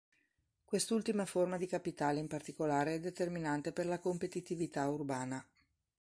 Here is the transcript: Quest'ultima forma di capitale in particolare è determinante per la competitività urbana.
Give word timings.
Quest'ultima 0.65 1.27
forma 1.27 1.57
di 1.57 1.67
capitale 1.67 2.17
in 2.19 2.25
particolare 2.25 2.95
è 2.95 2.99
determinante 2.99 3.71
per 3.71 3.85
la 3.85 3.99
competitività 3.99 4.87
urbana. 4.89 5.47